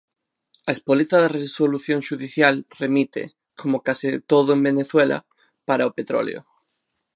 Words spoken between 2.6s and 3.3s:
remite,